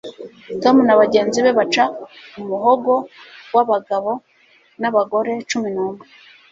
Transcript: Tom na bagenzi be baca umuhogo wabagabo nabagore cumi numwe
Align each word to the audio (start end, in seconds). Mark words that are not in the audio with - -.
Tom 0.61 0.75
na 0.87 0.99
bagenzi 1.01 1.37
be 1.45 1.51
baca 1.59 1.83
umuhogo 2.39 2.93
wabagabo 3.55 4.11
nabagore 4.79 5.31
cumi 5.49 5.67
numwe 5.75 6.03